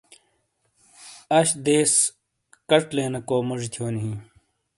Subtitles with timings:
[1.37, 1.93] اَش دَیس
[2.69, 4.19] کَچ لینیکو موجی تھیونی ہِیں۔